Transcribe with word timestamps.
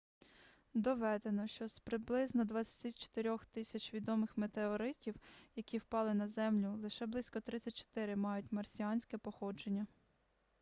доведено 0.73 1.47
що 1.47 1.67
з 1.67 1.79
приблизно 1.79 2.45
24000 2.45 3.93
відомих 3.93 4.37
метеоритів 4.37 5.15
які 5.55 5.77
впали 5.77 6.13
на 6.13 6.27
землю 6.27 6.75
лише 6.81 7.05
близько 7.05 7.39
34 7.39 8.15
мають 8.15 8.51
марсіанське 8.51 9.17
походження 9.17 9.87